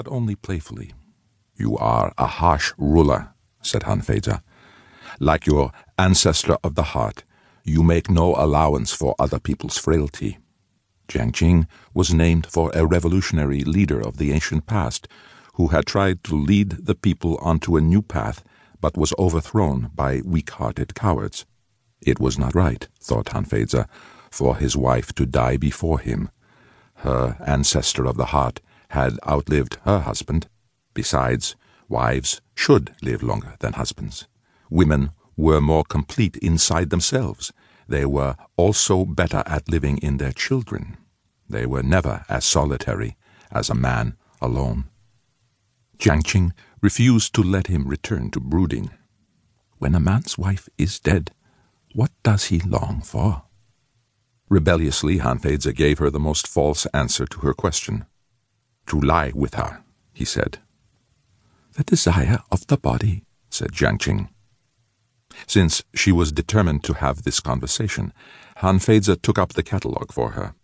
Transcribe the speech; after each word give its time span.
but 0.00 0.10
only 0.10 0.34
playfully. 0.34 0.94
You 1.56 1.76
are 1.76 2.14
a 2.16 2.26
harsh 2.26 2.72
ruler, 2.78 3.34
said 3.60 3.82
Han 3.82 4.00
Fei-tzu. 4.00 4.36
Like 5.18 5.44
your 5.44 5.72
ancestor 5.98 6.56
of 6.64 6.74
the 6.74 6.94
heart, 6.94 7.22
you 7.64 7.82
make 7.82 8.08
no 8.08 8.34
allowance 8.34 8.94
for 8.94 9.14
other 9.18 9.38
people's 9.38 9.76
frailty. 9.76 10.38
Jiang 11.06 11.32
Qing 11.32 11.66
was 11.92 12.14
named 12.14 12.46
for 12.46 12.70
a 12.72 12.86
revolutionary 12.86 13.60
leader 13.60 14.00
of 14.00 14.16
the 14.16 14.32
ancient 14.32 14.66
past 14.66 15.06
who 15.56 15.66
had 15.66 15.84
tried 15.84 16.24
to 16.24 16.34
lead 16.34 16.86
the 16.86 16.94
people 16.94 17.36
onto 17.42 17.76
a 17.76 17.82
new 17.82 18.00
path 18.00 18.42
but 18.80 18.96
was 18.96 19.12
overthrown 19.18 19.90
by 19.94 20.22
weak-hearted 20.24 20.94
cowards. 20.94 21.44
It 22.00 22.18
was 22.18 22.38
not 22.38 22.54
right, 22.54 22.88
thought 22.98 23.32
Han 23.32 23.44
Fei-tzu, 23.44 23.84
for 24.30 24.56
his 24.56 24.74
wife 24.78 25.12
to 25.16 25.26
die 25.26 25.58
before 25.58 25.98
him. 25.98 26.30
Her 27.04 27.36
ancestor 27.46 28.06
of 28.06 28.16
the 28.16 28.32
heart 28.36 28.62
had 28.90 29.18
outlived 29.26 29.78
her 29.84 30.00
husband. 30.00 30.48
Besides, 30.94 31.56
wives 31.88 32.40
should 32.54 32.94
live 33.02 33.22
longer 33.22 33.54
than 33.60 33.74
husbands. 33.74 34.26
Women 34.68 35.10
were 35.36 35.60
more 35.60 35.84
complete 35.84 36.36
inside 36.36 36.90
themselves. 36.90 37.52
They 37.88 38.04
were 38.04 38.36
also 38.56 39.04
better 39.04 39.42
at 39.46 39.68
living 39.68 39.98
in 39.98 40.18
their 40.18 40.32
children. 40.32 40.96
They 41.48 41.66
were 41.66 41.82
never 41.82 42.24
as 42.28 42.44
solitary 42.44 43.16
as 43.50 43.70
a 43.70 43.74
man 43.74 44.16
alone. 44.40 44.84
Jiang 45.98 46.22
Qing 46.22 46.52
refused 46.80 47.34
to 47.34 47.42
let 47.42 47.66
him 47.66 47.88
return 47.88 48.30
to 48.30 48.40
brooding. 48.40 48.90
When 49.78 49.94
a 49.94 50.00
man's 50.00 50.38
wife 50.38 50.68
is 50.78 51.00
dead, 51.00 51.32
what 51.94 52.12
does 52.22 52.46
he 52.46 52.60
long 52.60 53.02
for? 53.02 53.42
Rebelliously, 54.48 55.18
Han 55.18 55.38
Fei-tzu 55.38 55.72
gave 55.72 55.98
her 55.98 56.10
the 56.10 56.20
most 56.20 56.46
false 56.46 56.86
answer 56.86 57.26
to 57.26 57.40
her 57.40 57.54
question. 57.54 58.06
To 58.90 59.00
lie 59.00 59.30
with 59.36 59.54
her, 59.54 59.84
he 60.12 60.24
said. 60.24 60.58
The 61.74 61.84
desire 61.84 62.40
of 62.50 62.66
the 62.66 62.76
body, 62.76 63.22
said 63.48 63.70
Jiang 63.70 63.98
Qing. 63.98 64.30
Since 65.46 65.84
she 65.94 66.10
was 66.10 66.32
determined 66.32 66.82
to 66.82 66.94
have 66.94 67.22
this 67.22 67.38
conversation, 67.38 68.12
Han 68.56 68.80
Hanfeiza 68.80 69.22
took 69.22 69.38
up 69.38 69.52
the 69.52 69.62
catalogue 69.62 70.10
for 70.10 70.30
her. 70.30 70.56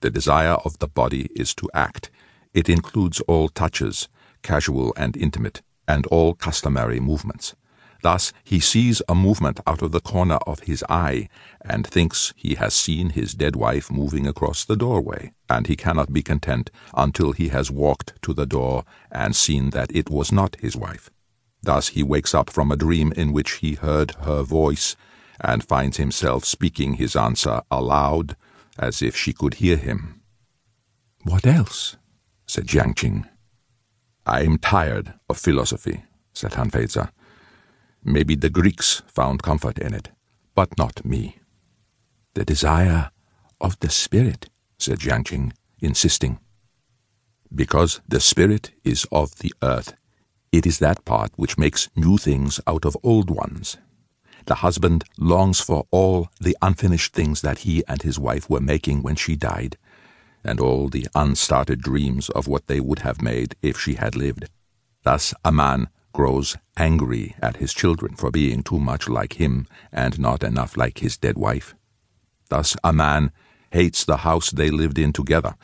The 0.00 0.08
desire 0.08 0.56
of 0.64 0.78
the 0.78 0.88
body 0.88 1.28
is 1.36 1.54
to 1.56 1.68
act. 1.74 2.10
It 2.54 2.70
includes 2.70 3.20
all 3.28 3.50
touches, 3.50 4.08
casual 4.42 4.94
and 4.96 5.14
intimate, 5.14 5.60
and 5.86 6.06
all 6.06 6.32
customary 6.32 7.00
movements. 7.00 7.54
Thus 8.02 8.32
he 8.44 8.60
sees 8.60 9.02
a 9.08 9.14
movement 9.14 9.60
out 9.66 9.82
of 9.82 9.90
the 9.90 10.00
corner 10.00 10.38
of 10.46 10.60
his 10.60 10.84
eye, 10.88 11.28
and 11.60 11.86
thinks 11.86 12.32
he 12.36 12.54
has 12.54 12.72
seen 12.72 13.10
his 13.10 13.34
dead 13.34 13.56
wife 13.56 13.90
moving 13.90 14.26
across 14.26 14.64
the 14.64 14.76
doorway, 14.76 15.32
and 15.48 15.66
he 15.66 15.76
cannot 15.76 16.12
be 16.12 16.22
content 16.22 16.70
until 16.94 17.32
he 17.32 17.48
has 17.48 17.70
walked 17.70 18.20
to 18.22 18.32
the 18.32 18.46
door 18.46 18.84
and 19.10 19.34
seen 19.34 19.70
that 19.70 19.94
it 19.94 20.10
was 20.10 20.30
not 20.30 20.56
his 20.60 20.76
wife. 20.76 21.10
Thus 21.62 21.88
he 21.88 22.02
wakes 22.02 22.34
up 22.34 22.50
from 22.50 22.70
a 22.70 22.76
dream 22.76 23.12
in 23.16 23.32
which 23.32 23.52
he 23.54 23.74
heard 23.74 24.12
her 24.20 24.42
voice, 24.42 24.94
and 25.40 25.64
finds 25.64 25.96
himself 25.96 26.44
speaking 26.44 26.94
his 26.94 27.16
answer 27.16 27.62
aloud, 27.70 28.36
as 28.78 29.02
if 29.02 29.16
she 29.16 29.32
could 29.32 29.54
hear 29.54 29.76
him. 29.76 30.20
What 31.24 31.46
else? 31.46 31.96
said 32.46 32.66
Jiang 32.66 32.94
Qing. 32.94 33.28
I'm 34.24 34.58
tired 34.58 35.14
of 35.28 35.38
philosophy, 35.38 36.04
said 36.32 36.54
Han 36.54 36.70
Hanfeiza. 36.70 37.10
Maybe 38.04 38.34
the 38.34 38.50
Greeks 38.50 39.02
found 39.06 39.42
comfort 39.42 39.78
in 39.78 39.94
it, 39.94 40.10
but 40.54 40.76
not 40.78 41.04
me. 41.04 41.38
The 42.34 42.44
desire 42.44 43.10
of 43.60 43.78
the 43.80 43.90
spirit, 43.90 44.48
said 44.78 45.00
Jiang 45.00 45.24
Qing, 45.24 45.52
insisting. 45.80 46.38
Because 47.54 48.00
the 48.06 48.20
spirit 48.20 48.72
is 48.84 49.06
of 49.10 49.38
the 49.38 49.52
earth, 49.62 49.94
it 50.52 50.66
is 50.66 50.78
that 50.78 51.04
part 51.04 51.32
which 51.36 51.58
makes 51.58 51.88
new 51.96 52.18
things 52.18 52.60
out 52.66 52.84
of 52.84 52.96
old 53.02 53.30
ones. 53.30 53.76
The 54.46 54.56
husband 54.56 55.04
longs 55.18 55.60
for 55.60 55.86
all 55.90 56.28
the 56.40 56.56
unfinished 56.62 57.12
things 57.12 57.42
that 57.42 57.58
he 57.60 57.84
and 57.86 58.00
his 58.00 58.18
wife 58.18 58.48
were 58.48 58.60
making 58.60 59.02
when 59.02 59.16
she 59.16 59.36
died, 59.36 59.76
and 60.42 60.60
all 60.60 60.88
the 60.88 61.06
unstarted 61.14 61.82
dreams 61.82 62.30
of 62.30 62.48
what 62.48 62.66
they 62.66 62.80
would 62.80 63.00
have 63.00 63.20
made 63.20 63.56
if 63.60 63.78
she 63.78 63.94
had 63.94 64.16
lived. 64.16 64.48
Thus 65.02 65.34
a 65.44 65.52
man 65.52 65.88
grows 66.18 66.56
angry 66.76 67.36
at 67.40 67.58
his 67.58 67.72
children 67.72 68.16
for 68.16 68.28
being 68.32 68.60
too 68.60 68.80
much 68.80 69.08
like 69.08 69.34
him 69.34 69.68
and 69.92 70.18
not 70.18 70.42
enough 70.42 70.76
like 70.76 70.98
his 70.98 71.16
dead 71.16 71.38
wife. 71.38 71.76
Thus 72.48 72.76
a 72.82 72.92
man 72.92 73.30
hates 73.70 74.04
the 74.04 74.16
house 74.28 74.50
they 74.50 74.68
lived 74.68 74.98
in 74.98 75.12
together, 75.12 75.54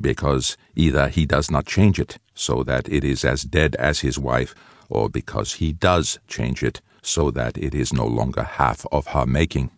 because 0.00 0.56
either 0.74 1.06
he 1.06 1.26
does 1.26 1.48
not 1.48 1.64
change 1.64 2.00
it 2.00 2.18
so 2.34 2.64
that 2.64 2.88
it 2.88 3.04
is 3.04 3.24
as 3.24 3.44
dead 3.44 3.76
as 3.76 4.00
his 4.00 4.18
wife, 4.18 4.52
or 4.88 5.08
because 5.08 5.54
he 5.54 5.72
does 5.72 6.18
change 6.26 6.64
it 6.64 6.80
so 7.02 7.30
that 7.30 7.56
it 7.56 7.72
is 7.72 7.92
no 7.92 8.04
longer 8.04 8.42
half 8.42 8.84
of 8.90 9.06
her 9.14 9.26
making. 9.26 9.70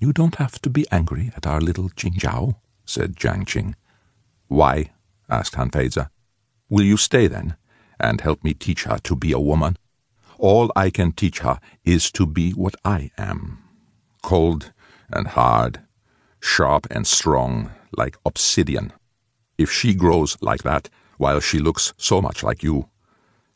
You 0.00 0.14
don't 0.14 0.36
have 0.36 0.58
to 0.62 0.70
be 0.70 0.86
angry 0.90 1.32
at 1.36 1.46
our 1.46 1.60
little 1.60 1.90
Qing-jao, 1.90 2.56
said 2.86 3.16
Jiang 3.16 3.44
Qing. 3.44 3.74
Why? 4.48 4.92
asked 5.28 5.56
Han 5.56 5.68
Hanfeiza. 5.68 6.08
Will 6.70 6.84
you 6.84 6.96
stay 6.96 7.26
then, 7.26 7.56
and 8.00 8.20
help 8.20 8.42
me 8.44 8.54
teach 8.54 8.84
her 8.84 8.98
to 9.04 9.16
be 9.16 9.32
a 9.32 9.40
woman? 9.40 9.76
All 10.38 10.70
I 10.74 10.90
can 10.90 11.12
teach 11.12 11.40
her 11.40 11.60
is 11.84 12.10
to 12.12 12.26
be 12.26 12.52
what 12.52 12.74
I 12.84 13.10
am 13.16 13.64
cold 14.24 14.72
and 15.12 15.26
hard, 15.28 15.80
sharp 16.40 16.86
and 16.90 17.06
strong, 17.06 17.70
like 17.96 18.16
obsidian. 18.24 18.92
If 19.58 19.70
she 19.70 19.94
grows 19.94 20.38
like 20.40 20.62
that, 20.62 20.88
while 21.18 21.40
she 21.40 21.58
looks 21.58 21.92
so 21.98 22.22
much 22.22 22.42
like 22.42 22.62
you, 22.62 22.88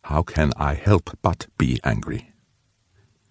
how 0.03 0.22
can 0.22 0.53
I 0.56 0.75
help 0.75 1.16
but 1.22 1.47
be 1.56 1.81
angry? 1.84 2.32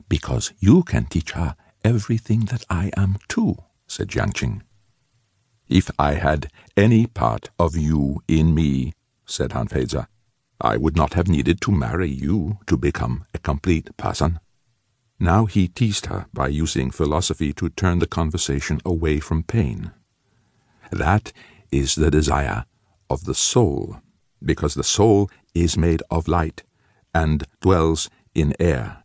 Because 0.09 0.51
you 0.59 0.84
can 0.84 1.06
teach 1.06 1.31
her 1.31 1.56
everything 1.84 2.41
that 2.45 2.66
I 2.69 2.91
am 2.97 3.18
too, 3.28 3.57
said 3.88 4.07
Jiang. 4.09 4.62
If 5.69 5.91
I 6.00 6.13
had 6.16 6.50
any 6.75 7.06
part 7.06 7.51
of 7.59 7.75
you 7.78 8.22
in 8.28 8.56
me, 8.56 8.94
said 9.25 9.51
Han 9.51 9.68
Hanfeiza, 9.68 10.07
I 10.59 10.78
would 10.78 10.95
not 10.95 11.13
have 11.13 11.28
needed 11.28 11.62
to 11.62 11.72
marry 11.72 12.09
you 12.09 12.59
to 12.68 12.78
become 12.78 13.25
a 13.34 13.40
complete 13.40 13.95
person. 13.97 14.40
Now 15.19 15.45
he 15.45 15.68
teased 15.68 16.07
her 16.07 16.28
by 16.34 16.47
using 16.47 16.91
philosophy 16.91 17.53
to 17.53 17.69
turn 17.69 18.00
the 18.00 18.07
conversation 18.07 18.79
away 18.85 19.19
from 19.19 19.44
pain. 19.44 19.91
That 20.91 21.34
is 21.72 21.95
the 21.95 22.12
desire 22.12 22.66
of 23.09 23.25
the 23.25 23.35
soul, 23.35 23.97
because 24.44 24.75
the 24.75 24.84
soul 24.84 25.29
is 25.53 25.78
made 25.78 26.01
of 26.09 26.28
light 26.28 26.63
and 27.13 27.45
dwells 27.62 28.09
in 28.35 28.53
air. 28.59 29.03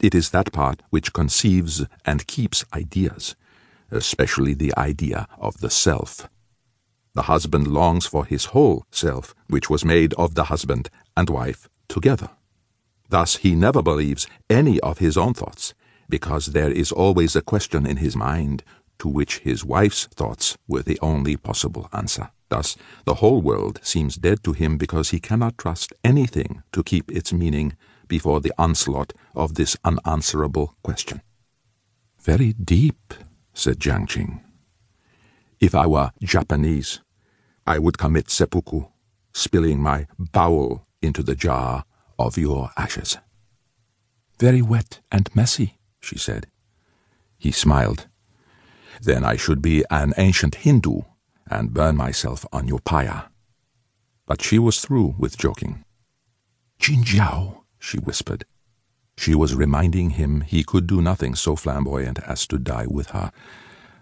It 0.00 0.14
is 0.14 0.30
that 0.30 0.52
part 0.52 0.82
which 0.90 1.12
conceives 1.12 1.84
and 2.04 2.26
keeps 2.26 2.64
ideas 2.74 3.36
especially 3.94 4.54
the 4.54 4.74
idea 4.76 5.26
of 5.38 5.58
the 5.58 5.70
self. 5.70 6.28
The 7.14 7.22
husband 7.22 7.68
longs 7.68 8.06
for 8.06 8.24
his 8.24 8.46
whole 8.46 8.84
self, 8.90 9.34
which 9.48 9.70
was 9.70 9.84
made 9.84 10.14
of 10.14 10.34
the 10.34 10.44
husband 10.44 10.90
and 11.16 11.30
wife 11.30 11.68
together. 11.88 12.30
Thus 13.08 13.36
he 13.36 13.54
never 13.54 13.82
believes 13.82 14.26
any 14.50 14.80
of 14.80 14.98
his 14.98 15.16
own 15.16 15.34
thoughts, 15.34 15.74
because 16.08 16.46
there 16.46 16.70
is 16.72 16.90
always 16.90 17.36
a 17.36 17.42
question 17.42 17.86
in 17.86 17.98
his 17.98 18.16
mind 18.16 18.64
to 18.98 19.08
which 19.08 19.38
his 19.38 19.64
wife's 19.64 20.06
thoughts 20.06 20.56
were 20.66 20.82
the 20.82 20.98
only 21.00 21.36
possible 21.36 21.88
answer. 21.92 22.30
Thus, 22.48 22.76
the 23.04 23.14
whole 23.14 23.42
world 23.42 23.80
seems 23.82 24.16
dead 24.16 24.42
to 24.44 24.52
him 24.52 24.76
because 24.76 25.10
he 25.10 25.20
cannot 25.20 25.58
trust 25.58 25.92
anything 26.04 26.62
to 26.72 26.82
keep 26.82 27.10
its 27.10 27.32
meaning 27.32 27.76
before 28.08 28.40
the 28.40 28.52
onslaught 28.58 29.12
of 29.34 29.54
this 29.54 29.76
unanswerable 29.84 30.74
question. 30.82 31.22
Very 32.20 32.52
deep, 32.52 33.14
said 33.52 33.78
Jiang 33.78 34.06
Qing. 34.06 34.40
If 35.60 35.74
I 35.74 35.86
were 35.86 36.10
Japanese, 36.22 37.00
I 37.66 37.78
would 37.78 37.98
commit 37.98 38.30
seppuku, 38.30 38.86
spilling 39.32 39.80
my 39.80 40.06
bowel 40.18 40.86
into 41.00 41.22
the 41.22 41.34
jar 41.34 41.84
of 42.18 42.36
your 42.36 42.70
ashes. 42.76 43.18
Very 44.38 44.62
wet 44.62 45.00
and 45.10 45.34
messy, 45.34 45.78
she 46.00 46.18
said. 46.18 46.46
He 47.38 47.50
smiled. 47.50 48.06
Then 49.00 49.24
I 49.24 49.36
should 49.36 49.62
be 49.62 49.84
an 49.90 50.12
ancient 50.16 50.56
Hindu 50.56 51.02
and 51.50 51.74
burn 51.74 51.96
myself 51.96 52.46
on 52.52 52.68
your 52.68 52.80
pyre. 52.80 53.28
But 54.26 54.42
she 54.42 54.58
was 54.58 54.80
through 54.80 55.14
with 55.18 55.36
joking. 55.36 55.84
Qing-jao, 56.80 57.64
she 57.78 57.98
whispered. 57.98 58.44
She 59.16 59.34
was 59.34 59.54
reminding 59.54 60.10
him 60.10 60.40
he 60.40 60.64
could 60.64 60.86
do 60.86 61.00
nothing 61.00 61.34
so 61.34 61.54
flamboyant 61.54 62.18
as 62.26 62.46
to 62.48 62.58
die 62.58 62.86
with 62.88 63.10
her. 63.10 63.30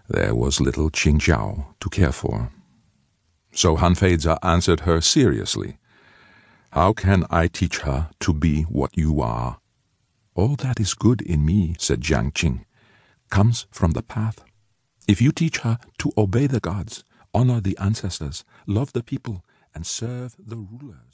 There 0.07 0.35
was 0.35 0.59
little 0.59 0.89
Qing-jao 0.89 1.75
to 1.79 1.89
care 1.89 2.11
for. 2.11 2.49
So 3.55 3.75
Han 3.75 3.95
Fei-tzu 3.95 4.35
answered 4.41 4.81
her 4.81 4.99
seriously. 4.99 5.77
How 6.71 6.91
can 6.91 7.25
I 7.29 7.47
teach 7.47 7.79
her 7.79 8.09
to 8.21 8.33
be 8.33 8.63
what 8.63 8.97
you 8.97 9.21
are? 9.21 9.59
All 10.33 10.55
that 10.55 10.79
is 10.79 10.95
good 10.95 11.21
in 11.21 11.45
me, 11.45 11.75
said 11.77 12.01
Jiang 12.01 12.33
Qing, 12.33 12.65
comes 13.29 13.67
from 13.69 13.91
the 13.91 14.01
path. 14.01 14.43
If 15.07 15.21
you 15.21 15.31
teach 15.31 15.59
her 15.59 15.77
to 15.99 16.11
obey 16.17 16.47
the 16.47 16.59
gods, 16.59 17.03
honor 17.31 17.61
the 17.61 17.77
ancestors, 17.77 18.43
love 18.65 18.93
the 18.93 19.03
people, 19.03 19.43
and 19.75 19.85
serve 19.85 20.35
the 20.39 20.55
rulers. 20.57 21.11